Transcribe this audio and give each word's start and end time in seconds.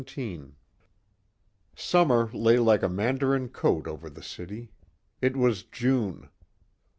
17 0.01 0.55
Summer 1.75 2.31
lay 2.33 2.57
like 2.57 2.81
a 2.81 2.89
Mandarin 2.89 3.47
coat 3.49 3.85
over 3.85 4.09
the 4.09 4.23
city. 4.23 4.71
It 5.21 5.37
was 5.37 5.61
June. 5.61 6.27